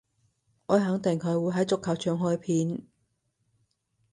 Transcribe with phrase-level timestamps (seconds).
[0.65, 2.81] 我肯定佢會喺足球場開片